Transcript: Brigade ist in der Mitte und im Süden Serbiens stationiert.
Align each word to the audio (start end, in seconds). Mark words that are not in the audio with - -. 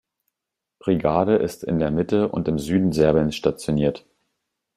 Brigade 0.79 1.35
ist 1.35 1.63
in 1.63 1.77
der 1.77 1.91
Mitte 1.91 2.27
und 2.29 2.47
im 2.47 2.57
Süden 2.57 2.91
Serbiens 2.91 3.35
stationiert. 3.35 4.03